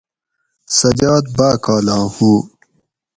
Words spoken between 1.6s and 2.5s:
کالاں ہُو